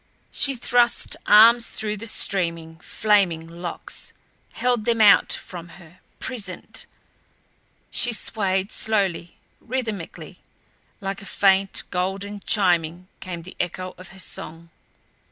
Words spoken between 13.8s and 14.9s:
of her song.